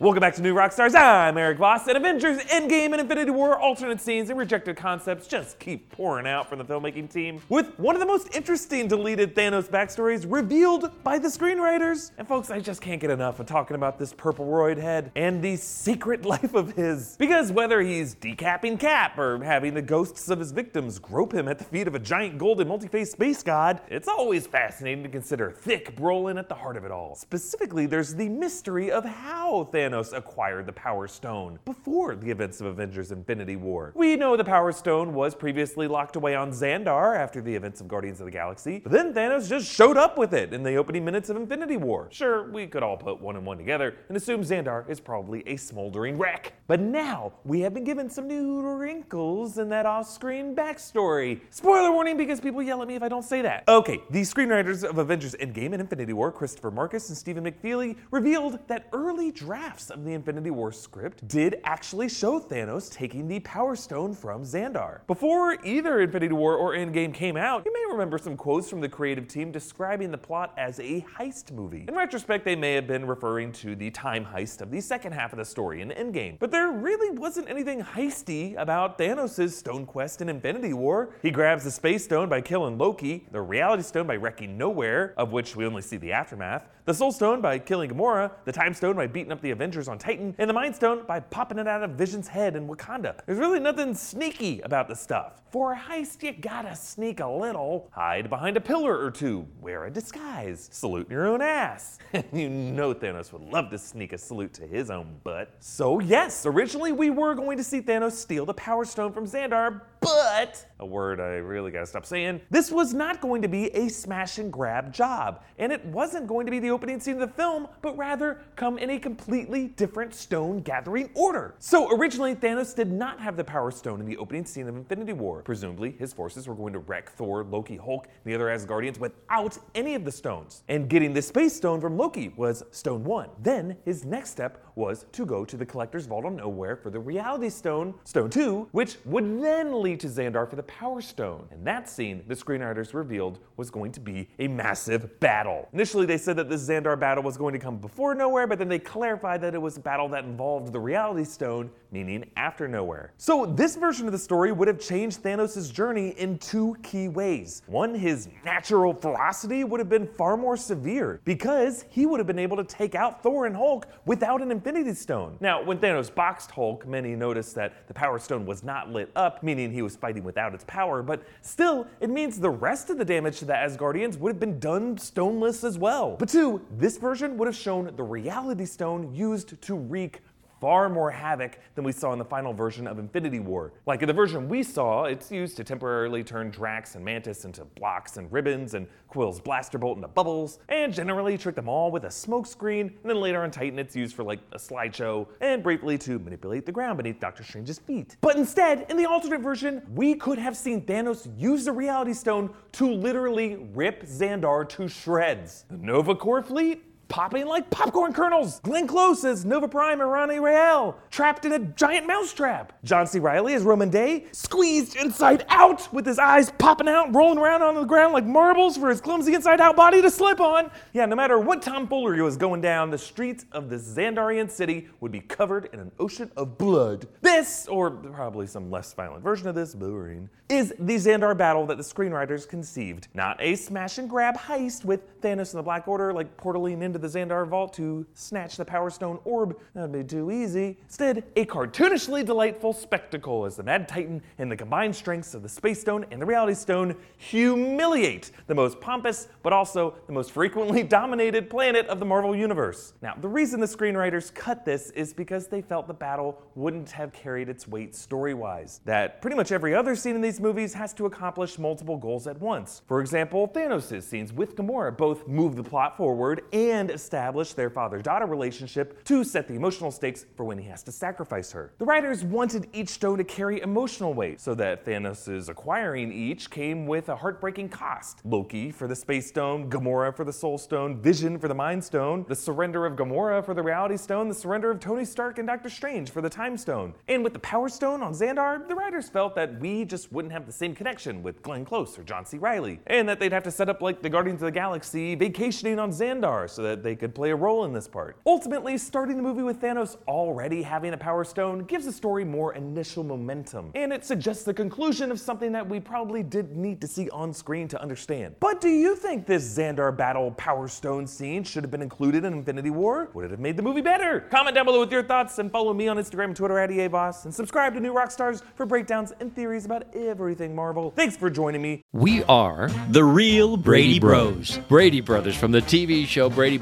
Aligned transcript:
Welcome 0.00 0.20
back 0.20 0.36
to 0.36 0.42
New 0.42 0.54
Rockstars. 0.54 0.94
I'm 0.94 1.36
Erik 1.36 1.58
Voss, 1.58 1.88
and 1.88 1.96
Avengers 1.96 2.38
Endgame 2.44 2.92
and 2.92 3.00
Infinity 3.00 3.32
War 3.32 3.58
alternate 3.58 4.00
scenes 4.00 4.30
and 4.30 4.38
rejected 4.38 4.76
concepts 4.76 5.26
just 5.26 5.58
keep 5.58 5.90
pouring 5.90 6.24
out 6.24 6.48
from 6.48 6.60
the 6.60 6.64
filmmaking 6.64 7.12
team, 7.12 7.42
with 7.48 7.76
one 7.80 7.96
of 7.96 8.00
the 8.00 8.06
most 8.06 8.32
interesting 8.32 8.86
deleted 8.86 9.34
Thanos 9.34 9.68
backstories 9.68 10.24
revealed 10.24 10.92
by 11.02 11.18
the 11.18 11.26
screenwriters. 11.26 12.12
And 12.16 12.28
folks, 12.28 12.48
I 12.48 12.60
just 12.60 12.80
can't 12.80 13.00
get 13.00 13.10
enough 13.10 13.40
of 13.40 13.46
talking 13.46 13.74
about 13.74 13.98
this 13.98 14.12
purple 14.12 14.46
roid 14.46 14.78
head 14.78 15.10
and 15.16 15.42
the 15.42 15.56
secret 15.56 16.24
life 16.24 16.54
of 16.54 16.74
his. 16.76 17.16
Because 17.16 17.50
whether 17.50 17.80
he's 17.80 18.14
decapping 18.14 18.78
Cap 18.78 19.18
or 19.18 19.42
having 19.42 19.74
the 19.74 19.82
ghosts 19.82 20.28
of 20.28 20.38
his 20.38 20.52
victims 20.52 21.00
grope 21.00 21.34
him 21.34 21.48
at 21.48 21.58
the 21.58 21.64
feet 21.64 21.88
of 21.88 21.96
a 21.96 21.98
giant 21.98 22.38
golden 22.38 22.68
multi-faced 22.68 23.10
space 23.10 23.42
god, 23.42 23.80
it's 23.88 24.06
always 24.06 24.46
fascinating 24.46 25.02
to 25.02 25.08
consider 25.08 25.50
thick 25.50 25.96
Brolin 25.96 26.38
at 26.38 26.48
the 26.48 26.54
heart 26.54 26.76
of 26.76 26.84
it 26.84 26.92
all. 26.92 27.16
Specifically, 27.16 27.86
there's 27.86 28.14
the 28.14 28.28
mystery 28.28 28.92
of 28.92 29.04
how 29.04 29.68
Thanos 29.72 29.87
Thanos 29.88 30.14
acquired 30.14 30.66
the 30.66 30.72
Power 30.72 31.08
Stone 31.08 31.58
before 31.64 32.14
the 32.14 32.30
events 32.30 32.60
of 32.60 32.66
Avengers 32.66 33.10
Infinity 33.10 33.56
War. 33.56 33.92
We 33.94 34.16
know 34.16 34.36
the 34.36 34.44
Power 34.44 34.70
Stone 34.70 35.14
was 35.14 35.34
previously 35.34 35.88
locked 35.88 36.16
away 36.16 36.34
on 36.34 36.50
Xandar 36.50 37.16
after 37.16 37.40
the 37.40 37.54
events 37.54 37.80
of 37.80 37.88
Guardians 37.88 38.20
of 38.20 38.26
the 38.26 38.30
Galaxy, 38.30 38.80
but 38.80 38.92
then 38.92 39.14
Thanos 39.14 39.48
just 39.48 39.72
showed 39.72 39.96
up 39.96 40.18
with 40.18 40.34
it 40.34 40.52
in 40.52 40.62
the 40.62 40.74
opening 40.74 41.06
minutes 41.06 41.30
of 41.30 41.38
Infinity 41.38 41.78
War. 41.78 42.08
Sure, 42.10 42.50
we 42.50 42.66
could 42.66 42.82
all 42.82 42.98
put 42.98 43.18
one 43.18 43.36
and 43.36 43.46
one 43.46 43.56
together 43.56 43.96
and 44.08 44.16
assume 44.16 44.42
Xandar 44.42 44.88
is 44.90 45.00
probably 45.00 45.42
a 45.46 45.56
smoldering 45.56 46.18
wreck. 46.18 46.52
But 46.66 46.80
now 46.80 47.32
we 47.44 47.60
have 47.60 47.72
been 47.72 47.84
given 47.84 48.10
some 48.10 48.28
new 48.28 48.60
wrinkles 48.60 49.56
in 49.56 49.70
that 49.70 49.86
off 49.86 50.06
screen 50.06 50.54
backstory. 50.54 51.40
Spoiler 51.48 51.92
warning 51.92 52.18
because 52.18 52.40
people 52.40 52.62
yell 52.62 52.82
at 52.82 52.88
me 52.88 52.96
if 52.96 53.02
I 53.02 53.08
don't 53.08 53.24
say 53.24 53.40
that. 53.40 53.64
Okay, 53.66 54.02
the 54.10 54.20
screenwriters 54.20 54.84
of 54.84 54.98
Avengers 54.98 55.34
Endgame 55.40 55.72
and 55.72 55.80
Infinity 55.80 56.12
War, 56.12 56.30
Christopher 56.30 56.70
Markus 56.70 57.08
and 57.08 57.16
Stephen 57.16 57.44
McFeely, 57.44 57.96
revealed 58.10 58.58
that 58.68 58.88
early 58.92 59.32
drafts 59.32 59.77
drafts 59.78 59.90
of 59.90 60.04
the 60.04 60.12
Infinity 60.12 60.50
War 60.50 60.72
script 60.72 61.26
did 61.28 61.60
actually 61.62 62.08
show 62.08 62.40
Thanos 62.40 62.90
taking 62.90 63.28
the 63.28 63.38
Power 63.40 63.76
Stone 63.76 64.12
from 64.12 64.42
Xandar. 64.42 65.06
Before 65.06 65.56
either 65.64 66.00
Infinity 66.00 66.34
War 66.34 66.56
or 66.56 66.72
Endgame 66.72 67.14
came 67.14 67.36
out, 67.36 67.64
you 67.64 67.72
may 67.72 67.92
remember 67.92 68.18
some 68.18 68.36
quotes 68.36 68.68
from 68.68 68.80
the 68.80 68.88
creative 68.88 69.28
team 69.28 69.52
describing 69.52 70.10
the 70.10 70.18
plot 70.18 70.52
as 70.56 70.80
a 70.80 71.06
heist 71.16 71.52
movie. 71.52 71.84
In 71.86 71.94
retrospect, 71.94 72.44
they 72.44 72.56
may 72.56 72.72
have 72.74 72.88
been 72.88 73.06
referring 73.06 73.52
to 73.52 73.76
the 73.76 73.90
time 73.90 74.24
heist 74.24 74.60
of 74.62 74.72
the 74.72 74.80
second 74.80 75.12
half 75.12 75.32
of 75.32 75.38
the 75.38 75.44
story 75.44 75.80
in 75.80 75.90
Endgame. 75.90 76.40
But 76.40 76.50
there 76.50 76.72
really 76.72 77.16
wasn't 77.16 77.48
anything 77.48 77.80
heisty 77.80 78.56
about 78.56 78.98
Thanos' 78.98 79.52
Stone 79.52 79.86
Quest 79.86 80.20
in 80.20 80.28
Infinity 80.28 80.72
War. 80.72 81.14
He 81.22 81.30
grabs 81.30 81.62
the 81.62 81.70
Space 81.70 82.02
Stone 82.02 82.28
by 82.28 82.40
killing 82.40 82.78
Loki, 82.78 83.28
the 83.30 83.40
Reality 83.40 83.84
Stone 83.84 84.08
by 84.08 84.16
wrecking 84.16 84.58
Nowhere, 84.58 85.14
of 85.16 85.30
which 85.30 85.54
we 85.54 85.64
only 85.66 85.82
see 85.82 85.98
the 85.98 86.10
aftermath, 86.10 86.68
the 86.84 86.94
Soul 86.94 87.12
Stone 87.12 87.42
by 87.42 87.58
killing 87.58 87.90
Gamora, 87.90 88.32
the 88.46 88.52
Time 88.52 88.72
Stone 88.72 88.96
by 88.96 89.06
beating 89.06 89.30
up 89.30 89.42
the 89.42 89.50
Avengers 89.50 89.67
on 89.68 89.98
Titan, 89.98 90.34
and 90.38 90.48
the 90.48 90.54
Mind 90.54 90.74
Stone 90.74 91.02
by 91.06 91.20
popping 91.20 91.58
it 91.58 91.68
out 91.68 91.82
of 91.82 91.90
Vision's 91.90 92.26
head 92.26 92.56
in 92.56 92.66
Wakanda. 92.66 93.16
There's 93.26 93.38
really 93.38 93.60
nothing 93.60 93.94
sneaky 93.94 94.60
about 94.60 94.88
the 94.88 94.94
stuff. 94.96 95.42
For 95.50 95.72
a 95.72 95.76
heist, 95.76 96.22
you 96.22 96.32
gotta 96.32 96.74
sneak 96.74 97.20
a 97.20 97.26
little. 97.26 97.90
Hide 97.92 98.30
behind 98.30 98.56
a 98.56 98.60
pillar 98.60 98.98
or 98.98 99.10
two, 99.10 99.46
wear 99.60 99.84
a 99.84 99.90
disguise, 99.90 100.70
salute 100.72 101.10
your 101.10 101.26
own 101.26 101.42
ass. 101.42 101.98
you 102.32 102.48
know 102.48 102.94
Thanos 102.94 103.30
would 103.32 103.42
love 103.42 103.68
to 103.70 103.78
sneak 103.78 104.14
a 104.14 104.18
salute 104.18 104.54
to 104.54 104.66
his 104.66 104.90
own 104.90 105.18
butt. 105.22 105.54
So, 105.60 106.00
yes, 106.00 106.46
originally 106.46 106.92
we 106.92 107.10
were 107.10 107.34
going 107.34 107.58
to 107.58 107.64
see 107.64 107.82
Thanos 107.82 108.12
steal 108.12 108.46
the 108.46 108.54
Power 108.54 108.86
Stone 108.86 109.12
from 109.12 109.26
Xandar, 109.26 109.82
but, 110.00 110.64
a 110.80 110.86
word 110.86 111.20
I 111.20 111.36
really 111.36 111.70
gotta 111.70 111.86
stop 111.86 112.06
saying, 112.06 112.40
this 112.50 112.70
was 112.70 112.94
not 112.94 113.20
going 113.20 113.42
to 113.42 113.48
be 113.48 113.66
a 113.74 113.88
smash 113.88 114.38
and 114.38 114.52
grab 114.52 114.92
job, 114.92 115.42
and 115.58 115.72
it 115.72 115.84
wasn't 115.86 116.26
going 116.26 116.46
to 116.46 116.50
be 116.50 116.58
the 116.58 116.70
opening 116.70 117.00
scene 117.00 117.14
of 117.14 117.20
the 117.20 117.34
film, 117.34 117.68
but 117.82 117.96
rather 117.96 118.40
come 118.56 118.78
in 118.78 118.90
a 118.90 118.98
completely 118.98 119.68
different 119.68 120.14
stone 120.14 120.60
gathering 120.60 121.10
order. 121.14 121.54
So 121.58 121.90
originally, 121.96 122.34
Thanos 122.34 122.74
did 122.74 122.90
not 122.92 123.20
have 123.20 123.36
the 123.36 123.44
Power 123.44 123.70
Stone 123.70 124.00
in 124.00 124.06
the 124.06 124.16
opening 124.16 124.44
scene 124.44 124.68
of 124.68 124.76
Infinity 124.76 125.12
War. 125.12 125.42
Presumably, 125.42 125.92
his 125.98 126.12
forces 126.12 126.46
were 126.46 126.54
going 126.54 126.72
to 126.72 126.78
wreck 126.80 127.10
Thor, 127.10 127.44
Loki, 127.44 127.76
Hulk, 127.76 128.06
and 128.06 128.14
the 128.24 128.34
other 128.34 128.46
Asgardians 128.46 128.98
without 128.98 129.58
any 129.74 129.94
of 129.94 130.04
the 130.04 130.12
stones. 130.12 130.62
And 130.68 130.88
getting 130.88 131.12
the 131.12 131.22
Space 131.22 131.56
Stone 131.56 131.80
from 131.80 131.96
Loki 131.96 132.32
was 132.36 132.62
Stone 132.70 133.04
1. 133.04 133.30
Then, 133.40 133.76
his 133.84 134.04
next 134.04 134.30
step 134.30 134.64
was 134.74 135.06
to 135.12 135.26
go 135.26 135.44
to 135.44 135.56
the 135.56 135.66
Collector's 135.66 136.06
Vault 136.06 136.24
of 136.24 136.34
Nowhere 136.34 136.76
for 136.76 136.90
the 136.90 137.00
Reality 137.00 137.48
Stone, 137.48 137.94
Stone 138.04 138.30
2, 138.30 138.68
which 138.72 138.96
would 139.04 139.42
then 139.42 139.82
lead 139.82 139.87
to 139.96 140.06
Xandar 140.06 140.48
for 140.48 140.56
the 140.56 140.62
Power 140.64 141.00
Stone. 141.00 141.48
And 141.50 141.66
that 141.66 141.88
scene, 141.88 142.22
the 142.26 142.34
screenwriters 142.34 142.94
revealed, 142.94 143.38
was 143.56 143.70
going 143.70 143.92
to 143.92 144.00
be 144.00 144.28
a 144.38 144.48
massive 144.48 145.18
battle. 145.20 145.68
Initially, 145.72 146.06
they 146.06 146.18
said 146.18 146.36
that 146.36 146.48
this 146.48 146.68
Xandar 146.68 146.98
battle 146.98 147.22
was 147.22 147.36
going 147.36 147.52
to 147.52 147.58
come 147.58 147.78
before 147.78 148.14
Nowhere, 148.14 148.46
but 148.46 148.58
then 148.58 148.68
they 148.68 148.78
clarified 148.78 149.40
that 149.40 149.54
it 149.54 149.62
was 149.62 149.76
a 149.76 149.80
battle 149.80 150.08
that 150.10 150.24
involved 150.24 150.72
the 150.72 150.80
Reality 150.80 151.24
Stone, 151.24 151.70
meaning 151.90 152.30
after 152.36 152.68
Nowhere. 152.68 153.12
So 153.16 153.46
this 153.46 153.76
version 153.76 154.06
of 154.06 154.12
the 154.12 154.18
story 154.18 154.52
would 154.52 154.68
have 154.68 154.80
changed 154.80 155.22
Thanos' 155.22 155.72
journey 155.72 156.10
in 156.18 156.38
two 156.38 156.76
key 156.82 157.08
ways. 157.08 157.62
One, 157.66 157.94
his 157.94 158.28
natural 158.44 158.92
ferocity 158.92 159.64
would 159.64 159.80
have 159.80 159.88
been 159.88 160.06
far 160.06 160.36
more 160.36 160.56
severe 160.56 161.20
because 161.24 161.84
he 161.88 162.06
would 162.06 162.20
have 162.20 162.26
been 162.26 162.38
able 162.38 162.56
to 162.56 162.64
take 162.64 162.94
out 162.94 163.22
Thor 163.22 163.46
and 163.46 163.56
Hulk 163.56 163.86
without 164.04 164.42
an 164.42 164.50
Infinity 164.50 164.94
Stone. 164.94 165.36
Now, 165.40 165.62
when 165.62 165.78
Thanos 165.78 166.14
boxed 166.14 166.50
Hulk, 166.50 166.86
many 166.86 167.14
noticed 167.14 167.54
that 167.54 167.86
the 167.88 167.94
Power 167.94 168.18
Stone 168.18 168.46
was 168.46 168.62
not 168.62 168.90
lit 168.90 169.10
up, 169.16 169.42
meaning 169.42 169.72
he 169.72 169.77
was 169.82 169.96
fighting 169.96 170.24
without 170.24 170.54
its 170.54 170.64
power, 170.66 171.02
but 171.02 171.22
still, 171.42 171.86
it 172.00 172.10
means 172.10 172.38
the 172.38 172.50
rest 172.50 172.90
of 172.90 172.98
the 172.98 173.04
damage 173.04 173.38
to 173.38 173.44
the 173.44 173.52
Asgardians 173.52 174.18
would 174.18 174.30
have 174.30 174.40
been 174.40 174.58
done 174.58 174.96
stoneless 174.96 175.64
as 175.64 175.78
well. 175.78 176.16
But 176.18 176.28
two, 176.28 176.64
this 176.78 176.96
version 176.96 177.36
would 177.38 177.46
have 177.46 177.56
shown 177.56 177.92
the 177.96 178.02
Reality 178.02 178.64
Stone 178.64 179.14
used 179.14 179.60
to 179.62 179.74
wreak 179.74 180.20
far 180.60 180.88
more 180.88 181.10
havoc 181.10 181.58
than 181.74 181.84
we 181.84 181.92
saw 181.92 182.12
in 182.12 182.18
the 182.18 182.24
final 182.24 182.52
version 182.52 182.86
of 182.86 182.98
Infinity 182.98 183.40
War. 183.40 183.72
Like 183.86 184.02
in 184.02 184.08
the 184.08 184.12
version 184.12 184.48
we 184.48 184.62
saw, 184.62 185.04
it's 185.04 185.30
used 185.30 185.56
to 185.56 185.64
temporarily 185.64 186.24
turn 186.24 186.50
Drax 186.50 186.94
and 186.94 187.04
Mantis 187.04 187.44
into 187.44 187.64
blocks 187.64 188.16
and 188.16 188.30
ribbons 188.32 188.74
and 188.74 188.86
Quill's 189.08 189.40
blaster 189.40 189.78
bolt 189.78 189.96
into 189.96 190.08
bubbles, 190.08 190.58
and 190.68 190.92
generally 190.92 191.38
trick 191.38 191.54
them 191.54 191.68
all 191.68 191.90
with 191.90 192.04
a 192.04 192.08
smokescreen, 192.08 192.80
and 192.80 193.04
then 193.04 193.20
later 193.20 193.42
on 193.42 193.50
Titan 193.50 193.78
it's 193.78 193.96
used 193.96 194.14
for 194.14 194.22
like 194.22 194.40
a 194.52 194.58
slideshow 194.58 195.26
and 195.40 195.62
briefly 195.62 195.96
to 195.98 196.18
manipulate 196.18 196.66
the 196.66 196.72
ground 196.72 196.98
beneath 196.98 197.18
Doctor 197.18 197.42
Strange's 197.42 197.78
feet. 197.78 198.16
But 198.20 198.36
instead, 198.36 198.86
in 198.90 198.96
the 198.96 199.06
alternate 199.06 199.40
version, 199.40 199.82
we 199.94 200.14
could 200.14 200.38
have 200.38 200.56
seen 200.56 200.84
Thanos 200.84 201.28
use 201.38 201.64
the 201.64 201.72
Reality 201.72 202.12
Stone 202.12 202.50
to 202.72 202.92
literally 202.92 203.56
rip 203.74 204.04
Xandar 204.04 204.68
to 204.70 204.88
shreds. 204.88 205.64
The 205.70 205.78
Nova 205.78 206.14
Corps 206.14 206.42
fleet 206.42 206.84
popping 207.08 207.46
like 207.46 207.70
popcorn 207.70 208.12
kernels. 208.12 208.60
Glenn 208.60 208.86
Close 208.86 209.24
as 209.24 209.44
Nova 209.44 209.66
Prime 209.66 210.00
and 210.00 210.08
Irani 210.08 210.40
Rael, 210.40 210.96
trapped 211.10 211.44
in 211.44 211.52
a 211.52 211.58
giant 211.58 212.06
mousetrap. 212.06 212.72
John 212.84 213.06
C. 213.06 213.18
Reilly 213.18 213.54
as 213.54 213.64
Rhomann 213.64 213.90
Dey, 213.90 214.26
squeezed 214.32 214.96
inside 214.96 215.44
out 215.48 215.92
with 215.92 216.06
his 216.06 216.18
eyes 216.18 216.50
popping 216.58 216.88
out, 216.88 217.14
rolling 217.14 217.38
around 217.38 217.62
on 217.62 217.74
the 217.74 217.84
ground 217.84 218.12
like 218.12 218.24
marbles 218.24 218.76
for 218.76 218.88
his 218.88 219.00
clumsy 219.00 219.34
inside 219.34 219.60
out 219.60 219.76
body 219.76 220.02
to 220.02 220.10
slip 220.10 220.40
on. 220.40 220.70
Yeah, 220.92 221.06
no 221.06 221.16
matter 221.16 221.38
what 221.38 221.62
tomfoolery 221.62 222.22
was 222.22 222.36
going 222.36 222.60
down, 222.60 222.90
the 222.90 222.98
streets 222.98 223.44
of 223.52 223.70
the 223.70 223.76
Xandarian 223.76 224.50
city 224.50 224.88
would 225.00 225.12
be 225.12 225.20
covered 225.20 225.68
in 225.72 225.80
an 225.80 225.92
ocean 225.98 226.30
of 226.36 226.58
blood. 226.58 227.06
This, 227.20 227.66
or 227.68 227.90
probably 227.90 228.46
some 228.46 228.70
less 228.70 228.92
violent 228.92 229.22
version 229.22 229.48
of 229.48 229.54
this, 229.54 229.74
boring, 229.74 230.28
is 230.48 230.74
the 230.78 230.96
Xandar 230.96 231.36
battle 231.36 231.66
that 231.66 231.76
the 231.76 231.82
screenwriters 231.82 232.48
conceived. 232.48 233.08
Not 233.14 233.36
a 233.40 233.54
smash 233.54 233.98
and 233.98 234.08
grab 234.08 234.36
heist 234.36 234.84
with 234.84 235.20
Thanos 235.20 235.52
and 235.52 235.58
the 235.58 235.62
Black 235.62 235.86
Order 235.88 236.12
like 236.12 236.36
portaling 236.36 236.82
into 236.82 236.97
the 237.00 237.08
Xandar 237.08 237.46
vault 237.46 237.72
to 237.74 238.06
snatch 238.14 238.56
the 238.56 238.64
Power 238.64 238.90
Stone 238.90 239.18
orb. 239.24 239.58
That'd 239.74 239.92
be 239.92 240.04
too 240.04 240.30
easy. 240.30 240.78
Instead, 240.84 241.24
a 241.36 241.44
cartoonishly 241.46 242.24
delightful 242.24 242.72
spectacle 242.72 243.44
as 243.44 243.56
the 243.56 243.62
Mad 243.62 243.88
Titan 243.88 244.22
and 244.38 244.50
the 244.50 244.56
combined 244.56 244.94
strengths 244.94 245.34
of 245.34 245.42
the 245.42 245.48
Space 245.48 245.80
Stone 245.80 246.06
and 246.10 246.20
the 246.20 246.26
Reality 246.26 246.54
Stone 246.54 246.96
humiliate 247.16 248.30
the 248.46 248.54
most 248.54 248.80
pompous 248.80 249.28
but 249.42 249.52
also 249.52 249.94
the 250.06 250.12
most 250.12 250.32
frequently 250.32 250.82
dominated 250.98 251.50
planet 251.50 251.86
of 251.86 251.98
the 252.00 252.06
Marvel 252.06 252.34
Universe. 252.34 252.94
Now, 253.02 253.14
the 253.20 253.28
reason 253.28 253.60
the 253.60 253.66
screenwriters 253.66 254.32
cut 254.34 254.64
this 254.64 254.90
is 254.90 255.12
because 255.12 255.46
they 255.46 255.62
felt 255.62 255.86
the 255.86 255.94
battle 255.94 256.42
wouldn't 256.54 256.90
have 256.90 257.12
carried 257.12 257.48
its 257.48 257.66
weight 257.66 257.94
story-wise. 257.94 258.80
That 258.84 259.20
pretty 259.20 259.36
much 259.36 259.52
every 259.52 259.74
other 259.74 259.94
scene 259.94 260.14
in 260.14 260.20
these 260.20 260.40
movies 260.40 260.74
has 260.74 260.92
to 260.94 261.06
accomplish 261.06 261.58
multiple 261.58 261.96
goals 261.96 262.26
at 262.26 262.40
once. 262.40 262.82
For 262.86 263.00
example, 263.00 263.48
Thanos' 263.48 264.02
scenes 264.02 264.32
with 264.32 264.56
Gamora 264.56 264.96
both 264.96 265.26
move 265.26 265.56
the 265.56 265.64
plot 265.64 265.96
forward 265.96 266.42
and 266.52 266.87
establish 266.90 267.52
their 267.52 267.70
father-daughter 267.70 268.26
relationship 268.26 269.04
to 269.04 269.24
set 269.24 269.48
the 269.48 269.54
emotional 269.54 269.90
stakes 269.90 270.26
for 270.36 270.44
when 270.44 270.58
he 270.58 270.68
has 270.68 270.82
to 270.84 270.92
sacrifice 270.92 271.52
her. 271.52 271.72
The 271.78 271.84
writers 271.84 272.24
wanted 272.24 272.68
each 272.72 272.88
stone 272.88 273.18
to 273.18 273.24
carry 273.24 273.60
emotional 273.60 274.14
weight, 274.14 274.40
so 274.40 274.54
that 274.54 274.84
Thanos' 274.84 275.48
acquiring 275.48 276.12
each 276.12 276.50
came 276.50 276.86
with 276.86 277.08
a 277.08 277.16
heartbreaking 277.16 277.68
cost. 277.68 278.20
Loki 278.24 278.70
for 278.70 278.86
the 278.86 278.96
Space 278.96 279.28
Stone, 279.28 279.70
Gamora 279.70 280.14
for 280.14 280.24
the 280.24 280.32
Soul 280.32 280.58
Stone, 280.58 281.00
Vision 281.00 281.38
for 281.38 281.48
the 281.48 281.54
Mind 281.54 281.82
Stone, 281.82 282.24
the 282.28 282.34
surrender 282.34 282.86
of 282.86 282.94
Gamora 282.94 283.44
for 283.44 283.54
the 283.54 283.62
Reality 283.62 283.96
Stone, 283.96 284.28
the 284.28 284.34
surrender 284.34 284.70
of 284.70 284.80
Tony 284.80 285.04
Stark 285.04 285.38
and 285.38 285.46
Doctor 285.46 285.70
Strange 285.70 286.10
for 286.10 286.20
the 286.20 286.30
Time 286.30 286.56
Stone. 286.56 286.94
And 287.08 287.24
with 287.24 287.32
the 287.32 287.38
Power 287.38 287.68
Stone 287.68 288.02
on 288.02 288.12
Xandar, 288.12 288.66
the 288.66 288.74
writers 288.74 289.08
felt 289.08 289.34
that 289.34 289.60
we 289.60 289.84
just 289.84 290.12
wouldn't 290.12 290.32
have 290.32 290.46
the 290.46 290.52
same 290.52 290.74
connection 290.74 291.22
with 291.22 291.42
Glenn 291.42 291.64
Close 291.64 291.98
or 291.98 292.02
John 292.02 292.24
C. 292.24 292.38
Reilly, 292.38 292.80
and 292.86 293.08
that 293.08 293.20
they'd 293.20 293.32
have 293.32 293.42
to 293.44 293.50
set 293.50 293.68
up 293.68 293.82
like 293.82 294.02
the 294.02 294.10
Guardians 294.10 294.42
of 294.42 294.46
the 294.46 294.52
Galaxy 294.52 295.14
vacationing 295.14 295.78
on 295.78 295.90
Xandar 295.90 296.48
so 296.48 296.62
that 296.62 296.77
that 296.78 296.88
they 296.88 296.94
could 296.94 297.12
play 297.12 297.30
a 297.30 297.36
role 297.36 297.64
in 297.64 297.72
this 297.72 297.88
part. 297.88 298.16
Ultimately, 298.24 298.78
starting 298.78 299.16
the 299.16 299.22
movie 299.22 299.42
with 299.42 299.60
Thanos 299.60 299.96
already 300.06 300.62
having 300.62 300.92
a 300.92 300.96
Power 300.96 301.24
Stone 301.24 301.64
gives 301.64 301.86
the 301.86 301.92
story 301.92 302.24
more 302.24 302.54
initial 302.54 303.02
momentum, 303.02 303.72
and 303.74 303.92
it 303.92 304.04
suggests 304.04 304.44
the 304.44 304.54
conclusion 304.54 305.10
of 305.10 305.18
something 305.18 305.50
that 305.52 305.68
we 305.68 305.80
probably 305.80 306.22
did 306.22 306.56
need 306.56 306.80
to 306.80 306.86
see 306.86 307.10
on 307.10 307.32
screen 307.32 307.66
to 307.68 307.82
understand. 307.82 308.36
But 308.38 308.60
do 308.60 308.68
you 308.68 308.94
think 308.94 309.26
this 309.26 309.58
Xandar 309.58 309.96
battle 309.96 310.30
Power 310.32 310.68
Stone 310.68 311.08
scene 311.08 311.42
should 311.42 311.64
have 311.64 311.70
been 311.70 311.82
included 311.82 312.24
in 312.24 312.32
Infinity 312.32 312.70
War? 312.70 313.10
Would 313.14 313.24
it 313.24 313.30
have 313.32 313.40
made 313.40 313.56
the 313.56 313.62
movie 313.62 313.80
better? 313.80 314.20
Comment 314.30 314.54
down 314.54 314.66
below 314.66 314.80
with 314.80 314.92
your 314.92 315.02
thoughts 315.02 315.38
and 315.40 315.50
follow 315.50 315.74
me 315.74 315.88
on 315.88 315.96
Instagram 315.96 316.26
and 316.26 316.36
Twitter 316.36 316.58
at 316.60 316.70
EAVoss 316.70 317.24
and 317.24 317.34
subscribe 317.34 317.74
to 317.74 317.80
New 317.80 317.92
Rockstars 317.92 318.42
for 318.54 318.66
breakdowns 318.66 319.12
and 319.18 319.34
theories 319.34 319.64
about 319.64 319.92
everything 319.96 320.54
Marvel. 320.54 320.92
Thanks 320.92 321.16
for 321.16 321.28
joining 321.28 321.60
me. 321.60 321.82
We 321.92 322.22
are 322.24 322.70
the 322.90 323.02
real 323.02 323.56
Brady 323.56 323.98
Bros. 323.98 324.58
Brady 324.68 325.00
Brothers 325.00 325.36
from 325.36 325.50
the 325.50 325.60
TV 325.60 326.06
show 326.06 326.30
Brady 326.30 326.58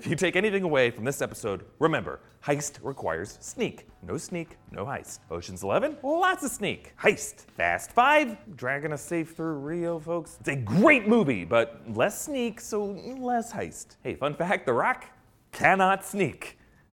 If 0.00 0.06
you 0.06 0.16
take 0.16 0.34
anything 0.34 0.62
away 0.62 0.90
from 0.90 1.04
this 1.04 1.20
episode, 1.20 1.62
remember, 1.78 2.20
heist 2.42 2.78
requires 2.82 3.36
sneak. 3.42 3.86
No 4.02 4.16
sneak, 4.16 4.56
no 4.70 4.86
heist. 4.86 5.18
Ocean's 5.30 5.62
11, 5.62 5.98
lots 6.02 6.42
of 6.42 6.50
sneak. 6.50 6.94
Heist. 6.98 7.42
Fast 7.54 7.92
5, 7.92 8.56
dragging 8.56 8.94
us 8.94 9.02
safe 9.02 9.36
through 9.36 9.56
Rio, 9.56 9.98
folks. 9.98 10.38
It's 10.40 10.48
a 10.48 10.56
great 10.56 11.06
movie, 11.06 11.44
but 11.44 11.82
less 11.86 12.18
sneak, 12.24 12.62
so 12.62 12.82
less 13.18 13.52
heist. 13.52 13.96
Hey, 14.02 14.14
fun 14.14 14.34
fact 14.34 14.64
The 14.64 14.72
Rock 14.72 15.04
cannot 15.52 16.02
sneak. 16.02 16.56